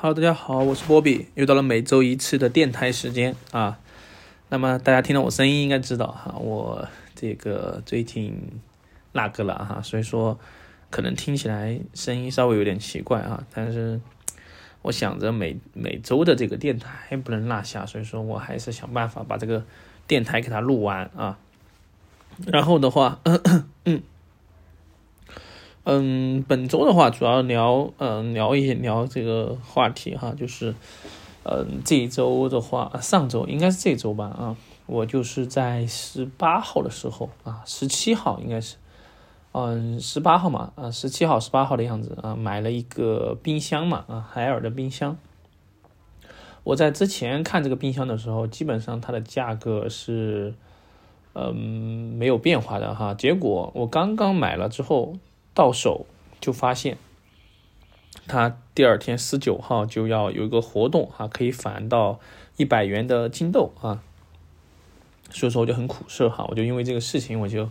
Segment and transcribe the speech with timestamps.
[0.00, 3.80] Hello，大家好，我是波比，又到了每周一次的电台时间啊。
[4.48, 6.86] 那么大家听到我声音应该知道哈，我
[7.16, 8.60] 这个最近
[9.10, 10.38] 那个了哈，所以说
[10.88, 13.44] 可能听起来声音稍微有点奇怪啊。
[13.52, 14.00] 但是
[14.82, 19.64] 我想着每每周的这个电台不能落下，所以说我还是想办法把这个
[20.06, 21.36] 电台给它录完啊。
[22.46, 24.00] 然后的话，咳 咳嗯。
[25.90, 30.74] 嗯，本周的话主要聊，嗯，聊一聊这个话题哈，就是，
[31.44, 38.76] 嗯，这一周的话，上周应该是这周吧，啊，我就是在十八号的时候啊，十七号应该是，
[39.52, 45.16] 嗯，十八号嘛，啊，十七号、十八号的样子啊，买了一个冰箱嘛，啊，海尔的冰箱。
[46.64, 50.52] 我在之前看这个冰箱的时候，基本上它的价格是，
[51.32, 51.54] 嗯，
[52.18, 53.14] 没有变化的哈。
[53.14, 55.16] 结果我刚刚买了之后。
[55.58, 56.06] 到手
[56.40, 56.98] 就发现，
[58.28, 62.20] 他第二天十九号就要有一个活动啊，可以返到
[62.56, 64.00] 一百元的金豆啊，
[65.30, 67.68] 所以说我就很苦涩哈，我就因为这个事情我就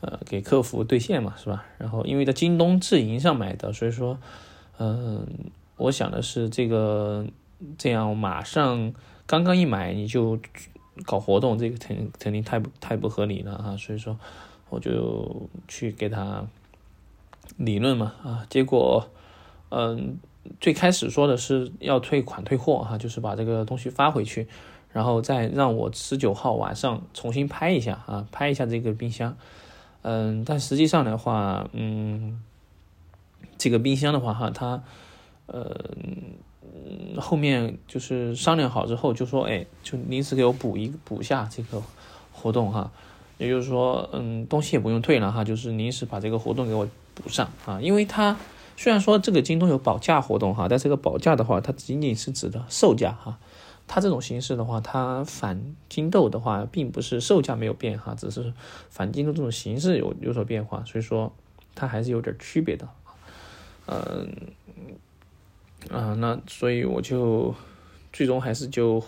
[0.00, 1.64] 呃给客服兑现嘛，是吧？
[1.78, 4.18] 然后因为在京东自营上买的，所以说
[4.78, 5.24] 嗯，
[5.76, 7.24] 我想的是这个
[7.78, 8.92] 这样马上
[9.28, 10.40] 刚刚一买你就
[11.06, 14.18] 搞活动，这个肯肯定太不太不合理了啊，所以说
[14.70, 16.44] 我就去给他。
[17.56, 19.08] 理论嘛啊，结果，
[19.70, 20.18] 嗯，
[20.60, 24.48] 最开始说的是要退款退货哈，就是把这个东西发回去，
[24.90, 29.36] 然后再让我十九号晚上重新拍一下啊，拍一下这个冰箱，
[30.02, 32.42] 嗯，但实际上的话，嗯，
[33.56, 34.82] 这个冰箱的话哈，它，
[35.46, 35.74] 呃，
[37.18, 41.82] 后面就是商量好之后就说，哎，就临时给我补一补下这个
[42.32, 42.90] 活动哈，
[43.42, 46.88] 也就是说，嗯，东西也不用退了哈，就是临时把这个活动给我。
[47.14, 48.38] 补上啊，因为它
[48.74, 53.38] 虽然说这个京东有保价活动哈，但这个保价的话，它仅仅是指的售价哈。
[53.86, 58.54] 它这种形式的话，它返金豆的话，并不是售价没有变哈，只是
[58.88, 61.30] 返金豆这种形式有有所变化，所以说
[61.74, 62.88] 它还是有点区别的。
[63.84, 64.34] 嗯，
[65.90, 67.54] 啊，那所以我就
[68.10, 69.04] 最终还是就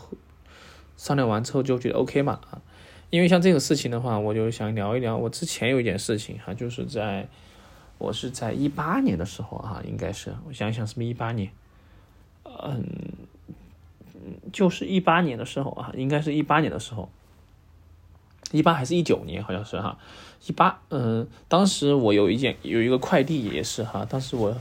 [0.98, 2.60] 商量完之后就觉得 OK 嘛啊，
[3.14, 7.28] 因为像这个事情的话，我就想聊一聊我之前有一件事情哈，就是在。
[7.96, 11.48] 我是在一八年的时候啊，应该是我想想是不是一八年，
[12.44, 12.84] 嗯，
[14.52, 17.08] 就是一八年的时候啊，应该是一八年的时候，
[18.50, 19.96] 一八还是一九年，好像是哈，
[20.44, 24.54] 一八，嗯，当时我有一件有一个快递也是哈，当时我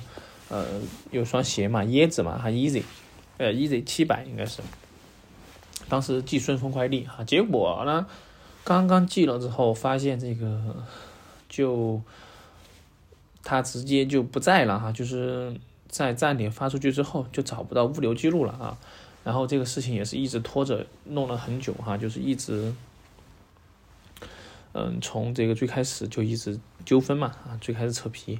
[0.49, 0.67] 呃
[1.09, 2.83] 有双鞋嘛，椰子嘛，哈，easy，
[3.39, 4.61] 呃，easy 七百应该是，
[5.89, 8.05] 当时寄顺丰快递哈，结果呢，
[8.63, 10.75] 刚刚寄了之后发现这个
[11.47, 12.01] 就。
[13.45, 15.53] 他直接就不在了哈，就是
[15.89, 18.77] 在站点发出去之后就找不到物流记录了啊，
[19.25, 22.73] 然后这个事情也是一直拖着，弄了很久哈，就是一直，
[24.71, 28.39] 嗯，从这个最开始就一直纠纷嘛啊，最开始扯皮，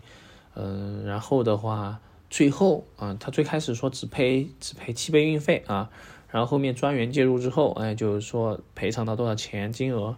[0.55, 5.89] 嗯，然后的话最后啊，他最开始说只赔只赔七倍运费啊，
[6.33, 10.15] 然后后面专员介入之后，哎，就是说赔偿到多少钱金额，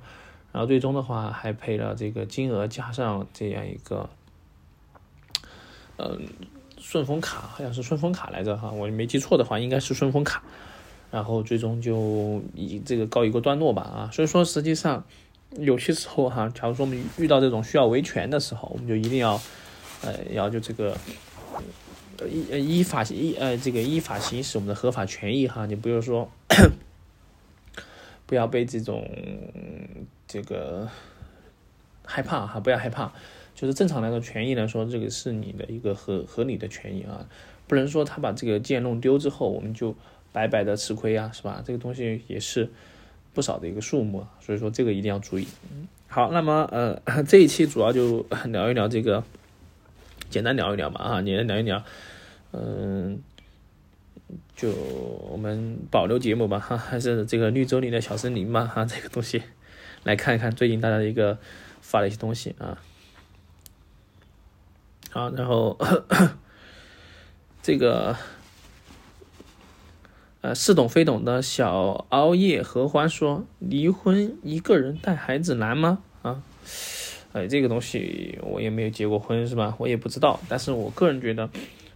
[0.53, 4.09] 然后最终的话还赔了这个金额加上这样一个。
[5.97, 6.21] 嗯，
[6.77, 10.41] 顺丰卡好像是顺丰卡来着哈，我没记错的话应该是顺丰卡，
[11.11, 15.03] 然后最终就以这个告一个段落吧啊，所以说实际上
[15.57, 19.39] 有些时候哈，假如说我们遇到这种需要维权的时候，我们就一定要
[20.01, 20.97] 呃要就这个
[22.29, 26.29] 依依法依呃这个依法行使我们的合法权益哈，你不要说
[28.25, 29.07] 不要被这种
[30.27, 30.87] 这个
[32.03, 33.11] 害怕哈，不要害怕。
[33.53, 37.25] 就是正常来说，权益来说，这个是你的一个合合理的权益啊，
[37.67, 39.95] 不能说他把这个剑弄丢之后，我们就
[40.33, 41.63] 白白的吃亏啊，是吧？
[41.65, 42.69] 这个东西也是
[43.33, 45.47] 不少的一个数目，所以说这个一定要注意。
[46.07, 49.23] 好，那么呃， 这一期主要就 聊一聊这个，
[50.35, 51.81] 简单聊一聊嘛啊，简单聊一聊，
[52.51, 53.21] 嗯，
[54.53, 59.43] 就我们保留节目吧哈，还是这个绿洲里的小森林嘛哈，这个东西
[60.03, 61.37] 来看一看最近大家的一个
[61.79, 62.77] 发的一些东西啊。
[65.09, 65.79] 好，然后
[67.63, 68.17] 这个
[70.41, 76.43] 呃似懂非懂的小熬夜合欢说：“离婚一个人带孩子难吗？”啊，
[77.35, 79.75] 哎，这个东西我也没有结过婚，是吧？
[79.77, 80.39] 我也不知道。
[80.47, 81.49] 但是我个人觉得，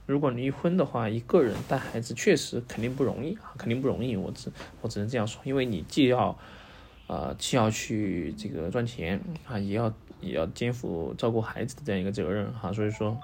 [0.06, 4.18] 如果离婚的话，一个人带孩子确实肯定不容易啊，肯定不容易。
[4.18, 4.52] 我只
[4.82, 6.38] 我只能这样说，因为你既要
[7.08, 9.94] 啊，既要去这个赚钱啊，也要。
[10.22, 13.18] 也要肩负照顾孩子的这样一个责任哈，所以说，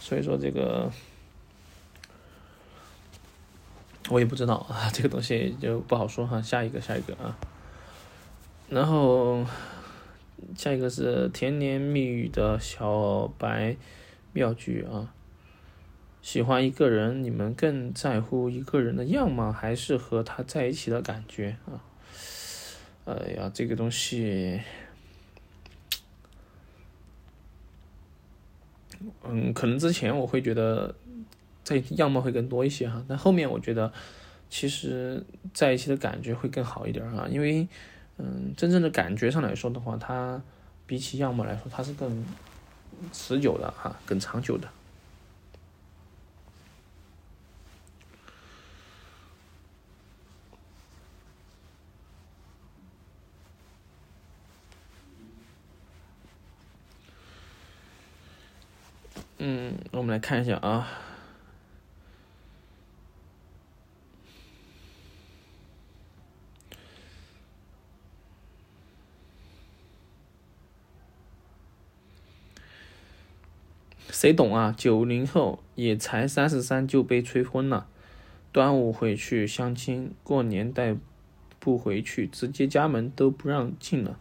[0.00, 0.90] 所以说这个
[4.10, 6.42] 我也不知道啊，这个东西就不好说哈。
[6.42, 7.38] 下一个，下一个啊，
[8.68, 9.44] 然后
[10.56, 13.76] 下一个是甜言蜜语的小白
[14.32, 15.12] 妙句啊。
[16.22, 21.84] 喜欢一个人，你们更在乎一个人的样貌，还是和他在一起的感觉啊？
[23.04, 24.60] 哎呀，这个东西。
[29.22, 30.94] 嗯，可能之前我会觉得
[31.62, 33.92] 在样貌会更多一些哈，但后面我觉得
[34.48, 35.22] 其实
[35.52, 37.68] 在一起的感觉会更好一点哈，因为
[38.16, 40.40] 嗯，真正的感觉上来说的话，它
[40.86, 42.24] 比起样貌来说，它是更
[43.12, 44.68] 持久的哈，更长久的。
[59.38, 60.88] 嗯，我们来看一下啊。
[74.24, 74.74] 谁懂啊？
[74.74, 77.86] 九零后也才三十三就被催婚了，
[78.52, 80.96] 端午回去相亲，过年带
[81.58, 84.16] 不回去，直接家门都不让进了。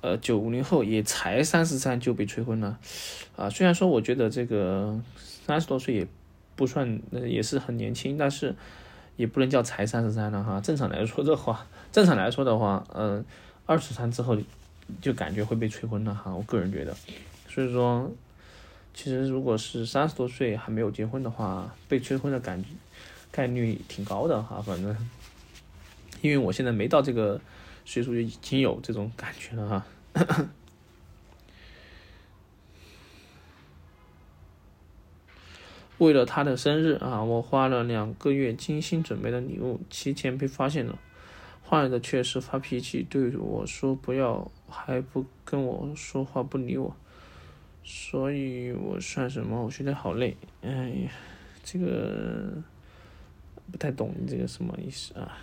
[0.00, 2.78] 呃，九零后也才三十三就被催婚了，
[3.36, 4.98] 啊，虽然说我觉得这个
[5.44, 6.08] 三十多岁也
[6.54, 8.56] 不算，也是很年轻，但是
[9.16, 10.58] 也不能叫才三十三了哈。
[10.62, 13.22] 正常来说的话， 正常来说的话，嗯，
[13.66, 14.38] 二十三之后
[15.02, 16.34] 就感觉会被催婚了哈。
[16.34, 16.96] 我个人觉得，
[17.46, 18.10] 所以说，
[18.96, 22.64] 其实如果是三十多岁还没有结婚的话，被催婚的感
[23.30, 24.62] 概率挺高的哈。
[24.62, 24.96] 反正，
[26.22, 27.38] 因为我现在没到这个
[27.84, 29.86] 岁数，就已经有这种感觉了哈。
[35.98, 40.98] 为了他的生日啊，我花了两个月精心准备的礼物，提前被发现了。
[41.62, 46.96] 换来的却是发脾气，对我说不要，还不跟我说话，不理我。
[47.88, 49.64] 所以我算什么？
[49.64, 50.36] 我觉得好累。
[50.62, 51.10] 哎呀，
[51.62, 52.52] 这个
[53.70, 55.38] 不太懂这个什么意思啊？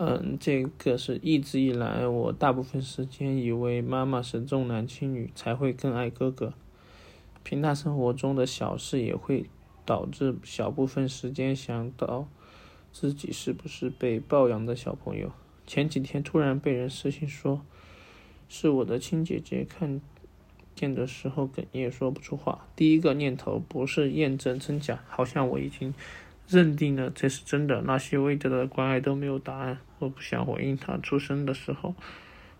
[0.00, 6.54] 嗯，这个是一直以来我大部分时间以为妈妈是重男轻女才会更爱哥哥，
[7.42, 9.46] 平淡生活中的小事也会
[9.84, 12.28] 导致小部分时间想到
[12.92, 15.32] 自己是不是被抱养的小朋友。
[15.66, 17.62] 前几天突然被人私信说
[18.48, 20.00] 是我的亲姐姐，看
[20.76, 22.68] 见的时候哽咽说不出话。
[22.76, 25.92] 第一个念头不是验证真假，好像我已经。
[26.48, 29.78] 认定了这是真的，那些未得的关爱都没有答案。
[29.98, 30.96] 我不想回应他。
[30.98, 31.94] 出生的时候，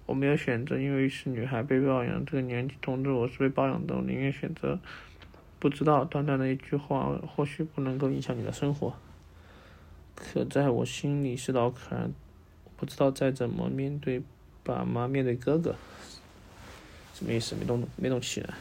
[0.05, 2.25] 我没有选择，因为是女孩被抱养。
[2.27, 4.79] 这个年纪，同志，我是被抱养的，我宁愿选择
[5.59, 6.05] 不知道。
[6.05, 8.95] 短短的一句话，或许不能够影响你的生活，
[10.15, 12.13] 可在我心里是道坎。
[12.65, 14.23] 我不知道再怎么面对
[14.63, 15.75] 爸妈，面对哥哥，
[17.15, 17.57] 什么意思？
[17.57, 18.53] 没懂，没懂起来。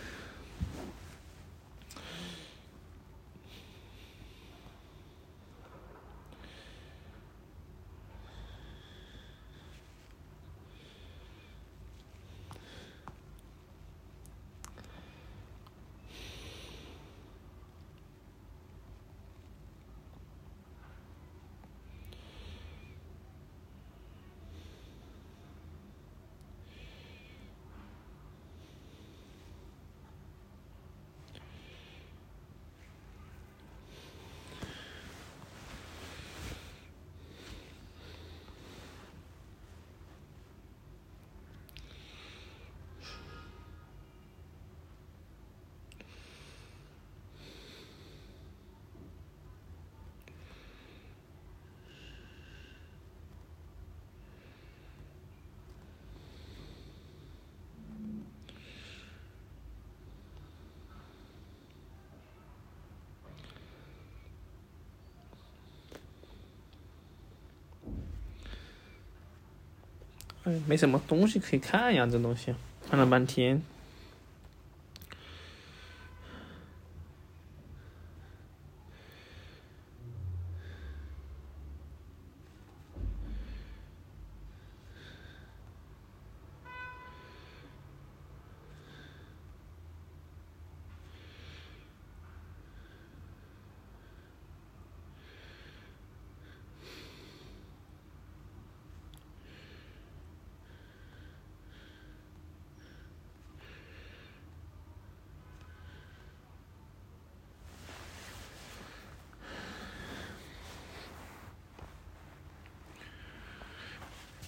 [70.67, 72.53] 没什么东西可以看呀，这东西
[72.89, 73.61] 看了半天。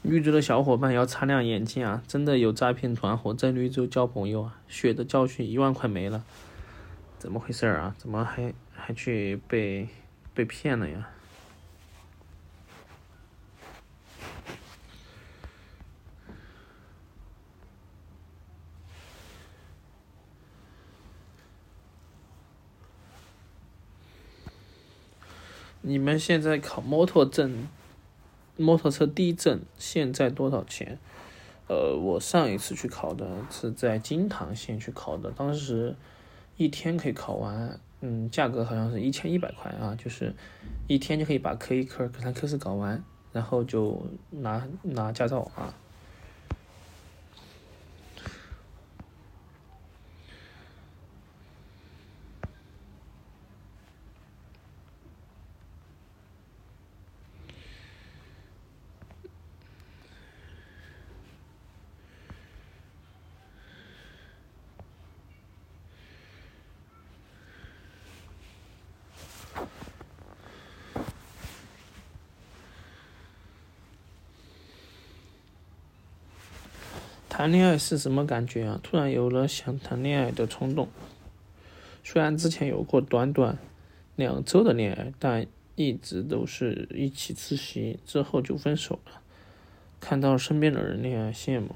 [0.01, 2.01] 绿洲的小伙伴要擦亮眼睛啊！
[2.07, 4.59] 真的有诈骗团伙在绿洲交朋友啊！
[4.67, 6.23] 血的教训一万块没了，
[7.17, 7.93] 怎么回事啊？
[7.97, 9.89] 怎么还还去被
[10.33, 11.09] 被骗了呀？
[25.81, 27.67] 你们现在考摩托证？
[28.59, 30.99] 摩托车地震现在多少钱？
[31.67, 35.95] 呃，我上一次去考的是在金堂县去考的，当时
[36.57, 40.35] 一天可以考完，嗯，价格好像是一千一百块啊，就是
[40.87, 45.73] 一天就可以把科一科二、科三、科四搞完，然后就拿拿驾照啊。
[77.39, 78.77] 谈恋爱是什么感觉啊？
[78.83, 80.89] 突然有了想谈恋爱的冲动。
[82.03, 83.57] 虽然之前有过短短
[84.17, 89.21] 两周的恋爱，但一直都是一起自习，之后就分手了。
[90.01, 91.69] 看到身边的人恋爱，羡慕。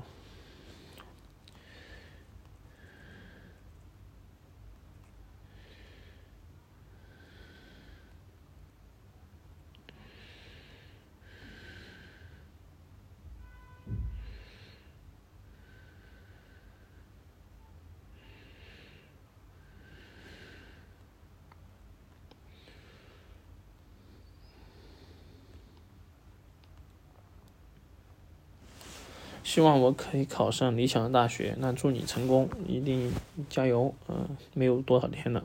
[29.54, 33.14] 希望我可以考上理想的大学，那祝你成功，一定
[33.52, 33.94] 加油！
[34.08, 35.44] 嗯，没有多少天了。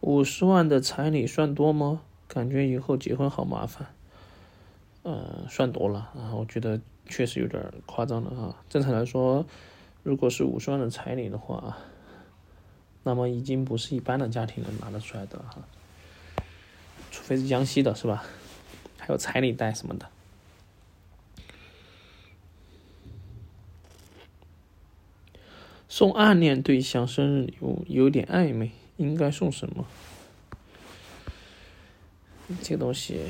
[0.00, 2.00] 五十万的彩礼算多吗？
[2.26, 3.94] 感觉以后结婚好麻烦。
[5.04, 8.56] 嗯，算多了啊，我觉得确实有点夸张了啊。
[8.68, 9.46] 正常来说，
[10.02, 11.78] 如果是五十万的彩礼的话。
[13.02, 15.62] 那么已经不是一般的家庭能拿得出来的哈，
[17.10, 18.24] 除非是江西的，是吧？
[18.98, 20.10] 还有彩礼贷什么的。
[25.88, 29.86] 送暗恋对象生日礼物有点暧昧，应该送什么？
[32.62, 33.22] 这个东西。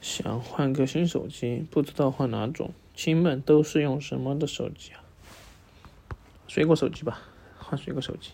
[0.00, 2.72] 想换个新手机，不知道换哪种。
[2.94, 5.04] 亲们都是用什么的手机啊？
[6.48, 7.20] 水果手机吧，
[7.58, 8.30] 换水果手机。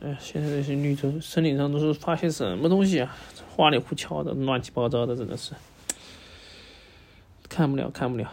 [0.00, 3.16] 哎，现在这些绿洲森林上都是发些什么东西啊？
[3.56, 5.54] 花里胡哨的，乱七八糟的，真的是
[7.48, 8.30] 看不了，看不了。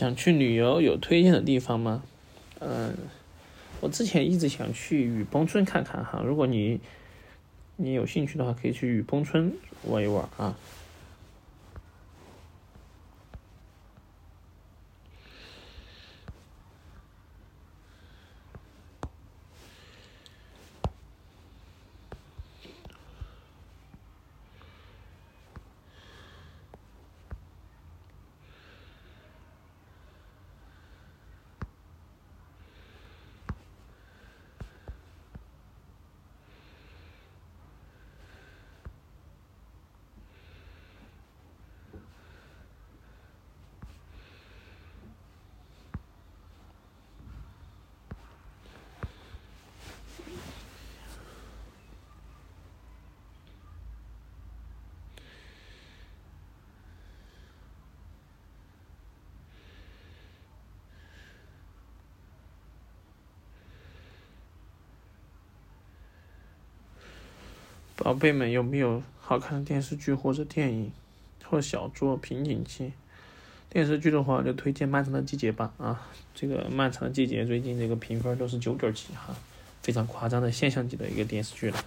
[0.00, 2.02] 想去旅游有推荐的地方吗？
[2.60, 2.96] 嗯，
[3.82, 6.80] 我之前一直想去雨崩村看看哈，如果你
[7.76, 9.52] 你有兴趣的话，可以去雨崩村
[9.84, 10.56] 玩一玩啊。
[68.02, 70.90] 宝贝们，有没有好看的电视剧或者电影，
[71.44, 72.92] 或小说瓶颈期？
[73.68, 75.74] 电视剧的话，就推荐《漫长的季节》吧。
[75.76, 79.36] 啊，这个《漫长的季节》最近这个评分都是九点几哈，
[79.82, 81.84] 非常夸张的现象级的一个电视剧了。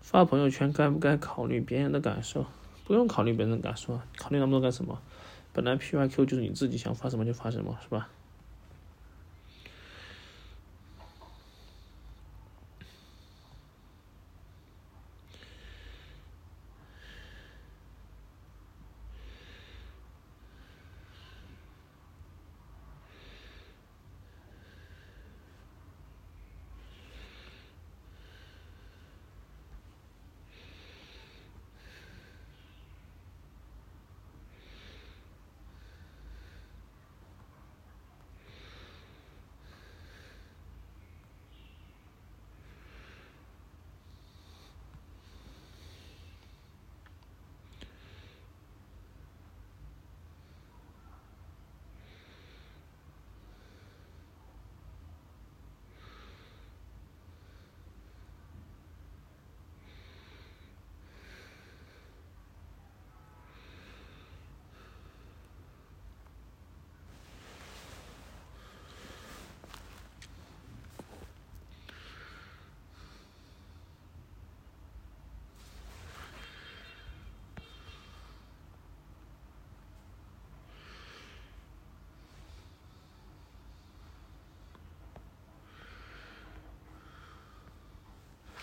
[0.00, 2.46] 发朋友圈该不该考虑别人的感受？
[2.84, 5.00] 不用考虑别人的感受，考虑那么多干什么？
[5.52, 8.08] 本来 P Y Q 就是你自己想发什么就发什么，是吧？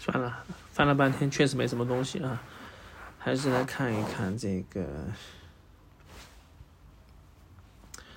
[0.10, 2.42] 算了，翻了半天确实没什么东西啊，
[3.20, 4.88] 还是来看一看这个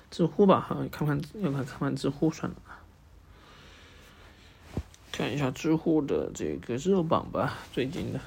[0.09, 2.57] 知乎吧哈，看看要看看看知乎算了，
[5.11, 8.21] 看一下知乎的这个热榜吧，最近的。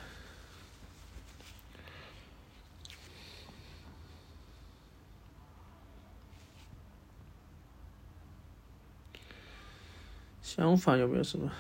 [10.43, 11.51] 想法有没有什么？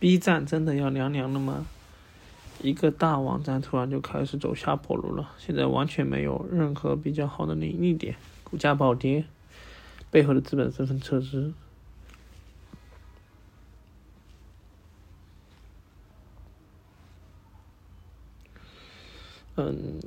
[0.00, 1.66] ？B 站真的要凉凉了吗？
[2.62, 9.24] 一个大网站突然就开始走下坡路了，现在完全没有任何比较好的盈利点，股价暴跌，
[10.10, 11.54] 背后的资本纷纷撤资。
[19.56, 20.00] 嗯。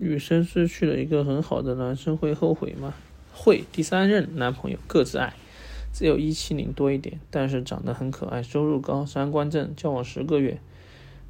[0.00, 2.94] 女生失去了一个很好的男生会后悔吗？
[3.32, 3.64] 会。
[3.72, 5.34] 第三任男朋友各自爱，
[5.92, 10.60] 只有一七零多一点，但是长得很可爱，收入高，三观正，交往十个月。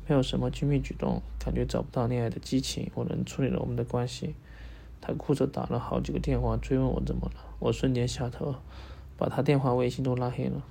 [0.07, 2.91] 没有什么亲密举动，感觉找不到恋爱的激情。
[2.95, 4.35] 我能处理了我们的关系。
[5.01, 8.55] 他哭着打了好几个电话追问我怎么了，我瞬间下头，
[9.17, 10.63] 把他电话、微信都拉黑了。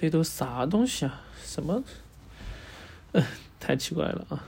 [0.00, 1.20] 这都啥东西啊？
[1.44, 1.84] 什么？
[3.12, 3.22] 嗯，
[3.60, 4.42] 太奇怪了啊！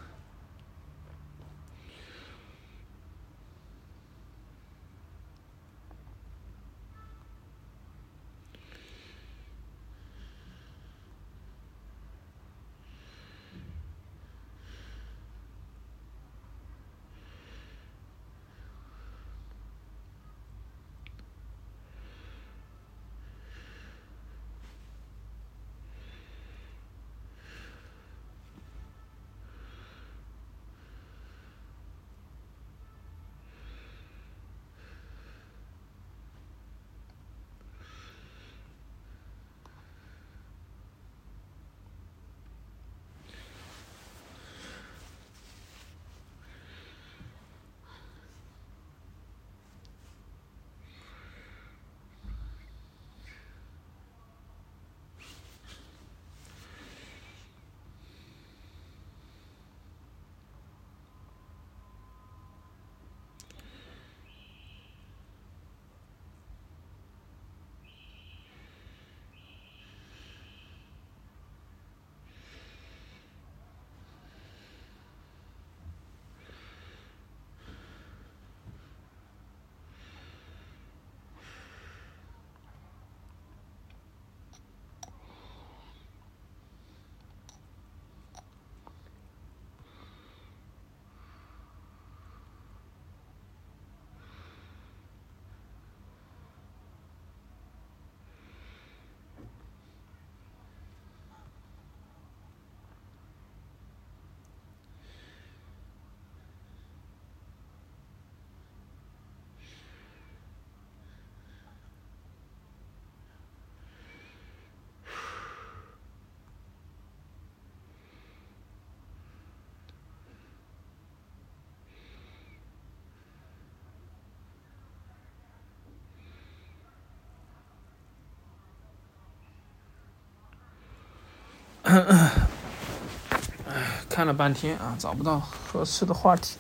[134.09, 136.57] 看了半天啊，找不到合适的话题，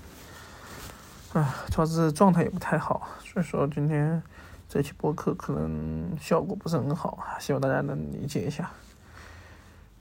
[1.32, 4.22] 啊，主要是状态也不太好，所以说今天
[4.68, 8.70] 这期播客可能效果不是很好，希望大家能理解一下，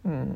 [0.04, 0.28] 嗯。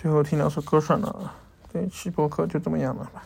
[0.00, 1.30] 最后听两首歌算了，
[1.70, 3.22] 这期播客就这么样了吧。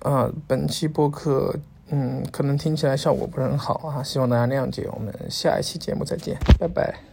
[0.00, 1.54] 啊，本期播客
[1.90, 4.88] 嗯，可能听起来效果不是很好啊，希望大家谅解。
[4.92, 7.11] 我们下一期节目再见，拜拜。